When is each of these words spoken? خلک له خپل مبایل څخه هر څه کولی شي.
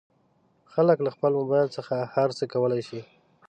خلک 0.73 0.97
له 1.05 1.09
خپل 1.15 1.31
مبایل 1.39 1.69
څخه 1.77 1.95
هر 2.15 2.29
څه 2.37 2.43
کولی 2.53 2.81
شي. 2.87 3.01